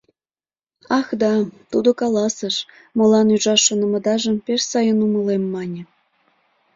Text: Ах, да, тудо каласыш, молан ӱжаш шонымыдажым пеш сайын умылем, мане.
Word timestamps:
Ах, 0.99 1.07
да, 1.21 1.31
тудо 1.71 1.89
каласыш, 2.01 2.55
молан 2.97 3.27
ӱжаш 3.35 3.59
шонымыдажым 3.67 4.35
пеш 4.45 4.61
сайын 4.71 4.99
умылем, 5.05 5.43
мане. 5.53 5.81